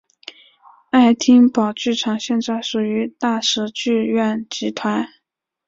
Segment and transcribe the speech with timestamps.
[0.89, 5.07] 爱丁堡剧场现在属于大使剧院集团。